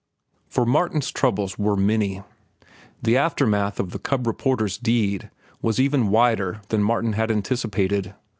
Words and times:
For 0.47 0.65
Martin's 0.65 1.11
troubles 1.11 1.59
were 1.59 1.77
many. 1.77 2.23
The 3.03 3.17
aftermath 3.17 3.79
of 3.79 3.91
the 3.91 3.99
cub 3.99 4.25
reporter's 4.25 4.79
deed 4.79 5.29
was 5.61 5.79
even 5.79 6.09
wider 6.09 6.61
than 6.69 6.81
Martin 6.81 7.13
had 7.13 7.29
anticipated. 7.29 8.15